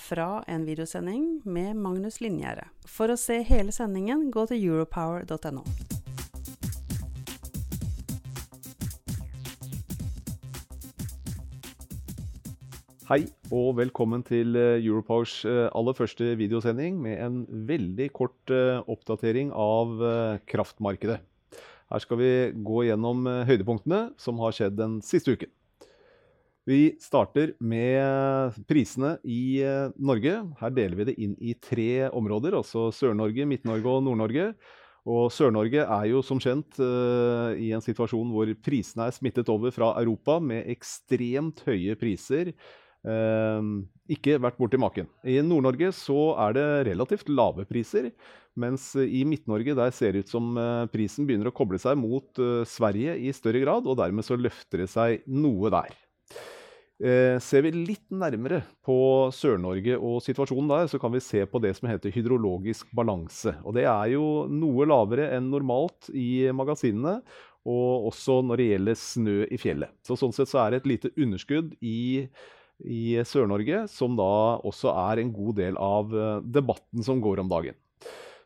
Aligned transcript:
fra 0.00 0.40
en 0.48 0.64
videosending 0.66 1.42
med 1.44 1.76
Magnus 1.76 2.20
Linjære. 2.24 2.66
For 2.88 3.12
å 3.12 3.18
se 3.20 3.42
hele 3.46 3.72
sendingen, 3.74 4.30
gå 4.32 4.46
til 4.50 4.64
europower.no. 4.72 5.64
Hei 13.10 13.24
og 13.50 13.72
velkommen 13.74 14.22
til 14.22 14.54
eh, 14.54 14.76
Europowers 14.78 15.40
eh, 15.42 15.64
aller 15.74 15.96
første 15.98 16.28
videosending 16.38 17.00
med 17.02 17.18
en 17.18 17.40
veldig 17.66 18.06
kort 18.14 18.52
eh, 18.54 18.78
oppdatering 18.86 19.50
av 19.50 19.98
kraftmarkedet. 20.46 21.18
Her 21.90 22.04
skal 22.04 22.20
vi 22.20 22.30
gå 22.62 22.84
gjennom 22.86 23.26
høydepunktene 23.48 24.12
som 24.14 24.38
har 24.44 24.54
skjedd 24.54 24.78
den 24.78 25.00
siste 25.02 25.34
uken. 25.34 25.50
Vi 26.68 26.80
starter 27.00 27.54
med 27.64 28.58
prisene 28.68 29.14
i 29.24 29.62
Norge. 29.96 30.34
Her 30.60 30.74
deler 30.76 30.98
vi 30.98 31.06
det 31.08 31.16
inn 31.22 31.32
i 31.40 31.54
tre 31.56 32.10
områder, 32.12 32.58
altså 32.58 32.90
Sør-Norge, 32.94 33.46
Midt-Norge 33.48 33.94
og 33.94 34.04
Nord-Norge. 34.06 34.50
Og 35.08 35.30
Sør-Norge 35.32 35.86
er 35.86 36.04
jo 36.10 36.20
som 36.22 36.38
kjent 36.42 36.76
uh, 36.82 37.56
i 37.56 37.72
en 37.72 37.82
situasjon 37.82 38.30
hvor 38.34 38.52
prisene 38.60 39.08
er 39.08 39.16
smittet 39.16 39.48
over 39.50 39.72
fra 39.74 39.94
Europa 40.02 40.36
med 40.44 40.68
ekstremt 40.70 41.64
høye 41.66 41.96
priser 41.98 42.52
Uh, 43.00 43.80
ikke 44.12 44.36
vært 44.44 44.58
borti 44.60 44.76
maken. 44.80 45.06
I 45.24 45.38
Nord-Norge 45.40 45.88
så 45.96 46.34
er 46.44 46.56
det 46.56 46.66
relativt 46.90 47.30
lave 47.32 47.64
priser, 47.68 48.10
mens 48.60 48.90
i 49.00 49.22
Midt-Norge 49.24 49.76
der 49.78 49.94
ser 49.96 50.12
det 50.12 50.26
ut 50.26 50.34
som 50.34 50.52
uh, 50.58 50.84
prisen 50.92 51.24
begynner 51.28 51.48
å 51.48 51.54
koble 51.56 51.80
seg 51.80 51.96
mot 51.96 52.40
eh, 52.42 52.60
Sverige 52.68 53.16
i 53.16 53.32
større 53.32 53.62
grad, 53.62 53.88
og 53.88 53.96
dermed 54.02 54.26
så 54.26 54.36
løfter 54.36 54.84
det 54.84 54.90
seg 54.92 55.24
noe 55.32 55.72
der. 55.72 55.94
Eh, 57.00 57.38
ser 57.40 57.64
vi 57.64 57.70
litt 57.72 58.04
nærmere 58.12 58.58
på 58.84 58.94
Sør-Norge 59.32 59.96
og 59.96 60.18
situasjonen 60.20 60.68
der, 60.68 60.88
så 60.92 61.00
kan 61.00 61.14
vi 61.14 61.22
se 61.24 61.46
på 61.48 61.60
det 61.64 61.72
som 61.78 61.88
heter 61.88 62.12
hydrologisk 62.12 62.90
balanse. 62.96 63.54
Og 63.64 63.72
det 63.78 63.86
er 63.88 64.10
jo 64.12 64.44
noe 64.52 64.84
lavere 64.88 65.30
enn 65.38 65.48
normalt 65.48 66.10
i 66.12 66.50
magasinene, 66.52 67.22
og 67.64 68.10
også 68.10 68.40
når 68.44 68.60
det 68.60 68.68
gjelder 68.68 69.00
snø 69.00 69.38
i 69.48 69.60
fjellet. 69.60 69.92
Så 70.04 70.16
sånn 70.20 70.34
sett 70.36 70.52
så 70.52 70.60
er 70.62 70.74
det 70.74 70.82
et 70.82 70.90
lite 70.92 71.14
underskudd 71.16 71.76
i 71.80 72.00
i 72.80 73.20
Sør-Norge, 73.28 73.82
som 73.92 74.14
da 74.16 74.56
også 74.64 74.88
er 75.10 75.20
en 75.20 75.32
god 75.36 75.58
del 75.58 75.76
av 75.76 76.14
eh, 76.16 76.38
debatten 76.48 77.04
som 77.04 77.20
går 77.20 77.42
om 77.42 77.50
dagen. 77.50 77.76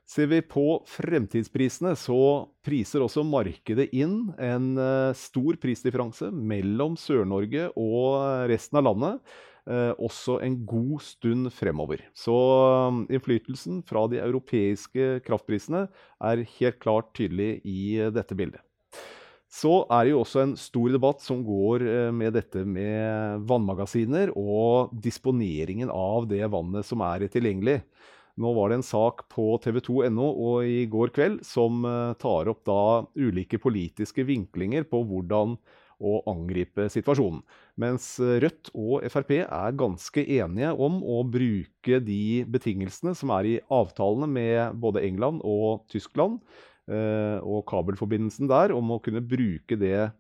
Ser 0.05 0.28
vi 0.28 0.42
på 0.44 0.83
fremtidsprisene, 0.84 1.94
så 1.97 2.19
priser 2.64 3.02
også 3.05 3.24
markedet 3.24 3.88
inn 3.97 4.34
en 4.36 4.74
eh, 4.77 5.16
stor 5.16 5.56
prisdifferanse 5.62 6.28
mellom 6.28 6.98
Sør-Norge 7.00 7.70
og 7.80 8.50
resten 8.50 8.80
av 8.82 8.84
landet. 8.91 9.34
Eh, 9.64 9.94
også 9.97 10.42
en 10.44 10.58
god 10.69 11.00
stund 11.00 11.48
fremover. 11.56 12.05
Så 12.12 12.36
innflytelsen 13.08 13.80
fra 13.88 14.05
de 14.12 14.20
europeiske 14.20 15.22
kraftprisene 15.25 15.86
er 16.20 16.44
helt 16.58 16.80
klart 16.84 17.14
tydelig 17.16 17.62
i 17.64 17.97
dette 18.12 18.36
bildet. 18.36 18.60
Så 19.55 19.84
er 19.86 20.05
det 20.05 20.12
jo 20.12 20.20
også 20.20 20.42
en 20.42 20.56
stor 20.59 20.91
debatt 20.92 21.25
som 21.25 21.41
går 21.47 21.84
eh, 21.86 22.10
med 22.12 22.34
dette 22.36 22.65
med 22.66 23.44
vannmagasiner 23.48 24.34
og 24.36 24.92
disponeringen 25.00 25.92
av 25.94 26.26
det 26.28 26.42
vannet 26.53 26.84
som 26.84 27.04
er 27.06 27.25
tilgjengelig. 27.32 27.81
Nå 28.41 28.50
var 28.56 28.71
det 28.71 28.81
en 28.81 28.87
sak 28.87 29.25
på 29.33 29.55
tv2.no 29.62 30.27
og 30.27 30.67
i 30.67 30.84
går 30.91 31.12
kveld 31.15 31.41
som 31.47 31.84
eh, 31.87 32.17
tar 32.21 32.50
opp 32.50 32.65
da 32.67 32.81
ulike 33.15 33.61
politiske 33.62 34.27
vinklinger 34.27 34.89
på 34.91 35.05
hvordan 35.06 35.56
å 36.05 36.19
angripe 36.28 36.89
situasjonen. 36.91 37.45
Mens 37.81 38.17
Rødt 38.19 38.72
og 38.75 39.06
Frp 39.12 39.37
er 39.45 39.77
ganske 39.78 40.25
enige 40.27 40.72
om 40.75 40.99
å 41.06 41.22
bruke 41.22 42.00
de 42.03 42.43
betingelsene 42.50 43.15
som 43.17 43.31
er 43.39 43.49
i 43.49 43.59
avtalene 43.72 44.28
med 44.28 44.81
både 44.83 45.05
England 45.06 45.45
og 45.47 45.87
Tyskland 45.95 46.43
Eh, 46.84 47.39
og 47.41 47.62
kabelforbindelsen 47.71 48.49
der, 48.51 48.75
om 48.77 48.91
å 48.93 49.01
kunne 49.01 49.25
bruke 49.25 49.77
det 49.81 50.11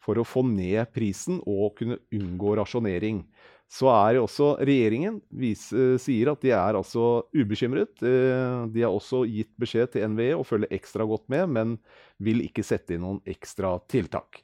for 0.00 0.20
å 0.20 0.26
få 0.26 0.42
ned 0.46 0.90
prisen 0.94 1.40
og 1.48 1.76
kunne 1.80 2.00
unngå 2.14 2.56
rasjonering. 2.60 3.24
Så 3.70 3.86
er 3.92 4.16
det 4.16 4.22
også 4.24 4.48
regjeringen 4.66 5.20
viser, 5.30 5.94
sier 6.02 6.32
at 6.32 6.40
de 6.42 6.50
er 6.56 6.74
altså 6.74 7.22
ubekymret. 7.30 8.02
Eh, 8.02 8.64
de 8.74 8.82
har 8.82 8.90
også 8.90 9.22
gitt 9.30 9.52
beskjed 9.60 9.92
til 9.94 10.08
NVE 10.10 10.32
å 10.40 10.46
følge 10.46 10.72
ekstra 10.74 11.06
godt 11.06 11.28
med, 11.30 11.52
men 11.54 11.76
vil 12.18 12.42
ikke 12.42 12.66
sette 12.66 12.96
inn 12.96 13.04
noen 13.06 13.22
ekstra 13.30 13.76
tiltak. 13.92 14.42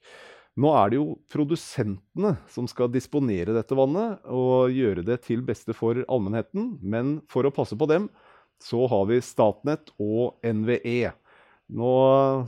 Nå 0.57 0.71
er 0.79 0.93
det 0.93 1.01
jo 1.01 1.19
produsentene 1.29 2.37
som 2.49 2.69
skal 2.71 2.89
disponere 2.89 3.53
dette 3.53 3.77
vannet 3.77 4.23
og 4.33 4.73
gjøre 4.73 5.05
det 5.05 5.19
til 5.27 5.43
beste 5.45 5.75
for 5.77 5.99
allmennheten. 6.07 6.77
Men 6.81 7.19
for 7.29 7.45
å 7.45 7.53
passe 7.53 7.77
på 7.77 7.91
dem, 7.91 8.07
så 8.63 8.87
har 8.89 9.05
vi 9.11 9.19
Statnett 9.21 9.91
og 10.01 10.39
NVE. 10.47 11.11
Nå 11.67 11.93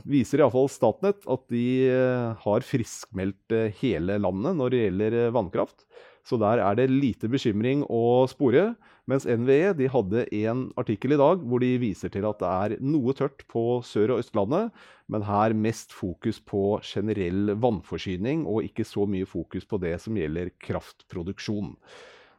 viser 0.06 0.38
iallfall 0.38 0.68
Statnett 0.70 1.24
at 1.26 1.48
de 1.50 1.64
eh, 1.90 2.36
har 2.38 2.62
friskmeldt 2.66 3.54
eh, 3.54 3.72
hele 3.80 4.14
landet 4.22 4.54
når 4.60 4.70
det 4.70 4.82
gjelder 4.84 5.16
eh, 5.24 5.32
vannkraft. 5.34 5.82
Så 6.28 6.38
der 6.38 6.60
er 6.62 6.76
det 6.78 6.86
lite 6.92 7.26
bekymring 7.30 7.82
å 7.90 8.28
spore. 8.30 8.76
Mens 9.10 9.24
NVE 9.26 9.72
de 9.74 9.88
hadde 9.90 10.26
en 10.44 10.66
artikkel 10.78 11.16
i 11.16 11.18
dag 11.18 11.42
hvor 11.42 11.64
de 11.64 11.72
viser 11.82 12.12
til 12.14 12.28
at 12.28 12.38
det 12.42 12.50
er 12.52 12.84
noe 12.84 13.14
tørt 13.16 13.42
på 13.50 13.80
Sør- 13.88 14.12
og 14.14 14.22
Østlandet, 14.22 14.68
men 15.10 15.24
her 15.26 15.56
mest 15.56 15.96
fokus 15.96 16.38
på 16.38 16.76
generell 16.84 17.56
vannforsyning, 17.58 18.44
og 18.44 18.68
ikke 18.68 18.86
så 18.86 19.08
mye 19.08 19.26
fokus 19.26 19.66
på 19.66 19.80
det 19.82 19.96
som 20.04 20.20
gjelder 20.20 20.52
kraftproduksjon. 20.62 21.72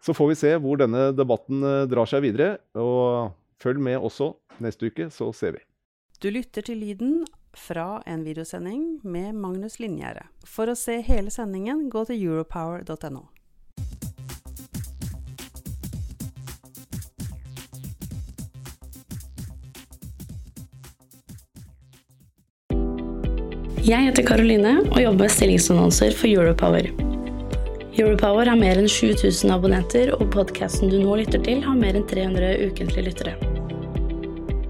Så 0.05 0.15
får 0.15 0.31
vi 0.31 0.37
se 0.45 0.53
hvor 0.61 0.79
denne 0.79 1.09
debatten 1.17 1.65
drar 1.91 2.07
seg 2.07 2.23
videre. 2.29 2.59
Og 2.77 3.33
følg 3.59 3.81
med 3.83 3.99
også 3.99 4.31
neste 4.63 4.93
uke, 4.93 5.09
så 5.11 5.33
ser 5.35 5.57
vi. 5.57 5.65
Du 6.19 6.27
lytter 6.27 6.65
til 6.67 6.81
lyden 6.83 7.21
fra 7.55 8.01
en 8.03 8.25
videosending 8.27 8.99
med 9.07 9.37
Magnus 9.39 9.77
Linjære. 9.79 10.25
For 10.43 10.67
å 10.67 10.73
se 10.75 10.97
hele 10.99 11.31
sendingen, 11.31 11.85
gå 11.87 12.01
til 12.09 12.25
europower.no. 12.25 13.21
Jeg 23.87 24.09
heter 24.09 24.27
Karoline 24.27 24.81
og 24.89 24.99
jobber 24.99 25.23
med 25.23 25.31
stillingsannonser 25.37 26.19
for 26.19 26.27
Europower. 26.27 26.91
Europower 27.95 28.51
har 28.51 28.59
mer 28.59 28.75
enn 28.81 28.91
7000 28.91 29.55
abonnenter, 29.55 30.11
og 30.19 30.27
podkasten 30.35 30.91
du 30.91 30.99
nå 30.99 31.21
lytter 31.23 31.39
til, 31.47 31.63
har 31.63 31.79
mer 31.79 31.95
enn 31.95 32.09
300 32.11 32.57
ukentlige 32.67 33.07
lyttere. 33.07 33.48